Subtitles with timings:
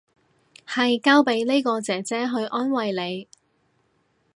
[0.65, 3.27] 係交俾呢個姐姐去安慰你